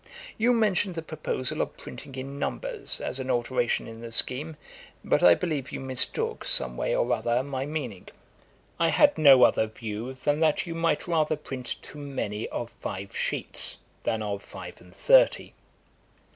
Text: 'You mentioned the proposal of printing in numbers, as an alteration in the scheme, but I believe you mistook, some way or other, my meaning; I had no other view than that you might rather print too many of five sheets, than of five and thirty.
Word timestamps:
'You 0.35 0.51
mentioned 0.51 0.95
the 0.95 1.03
proposal 1.03 1.61
of 1.61 1.77
printing 1.77 2.15
in 2.15 2.39
numbers, 2.39 2.99
as 2.99 3.19
an 3.19 3.29
alteration 3.29 3.85
in 3.87 4.01
the 4.01 4.09
scheme, 4.11 4.57
but 5.05 5.21
I 5.21 5.35
believe 5.35 5.71
you 5.71 5.79
mistook, 5.79 6.43
some 6.43 6.75
way 6.75 6.95
or 6.95 7.13
other, 7.13 7.43
my 7.43 7.67
meaning; 7.67 8.07
I 8.79 8.87
had 8.89 9.15
no 9.19 9.43
other 9.43 9.67
view 9.67 10.15
than 10.15 10.39
that 10.39 10.65
you 10.65 10.73
might 10.73 11.05
rather 11.07 11.35
print 11.35 11.75
too 11.83 11.99
many 11.99 12.47
of 12.47 12.71
five 12.71 13.15
sheets, 13.15 13.77
than 14.01 14.23
of 14.23 14.41
five 14.41 14.81
and 14.81 14.91
thirty. 14.95 15.53